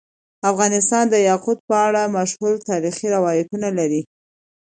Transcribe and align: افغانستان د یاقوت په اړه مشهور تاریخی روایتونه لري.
افغانستان 0.51 1.05
د 1.09 1.15
یاقوت 1.29 1.59
په 1.69 1.75
اړه 1.87 2.11
مشهور 2.17 2.53
تاریخی 2.69 3.07
روایتونه 3.15 3.67
لري. 3.77 4.01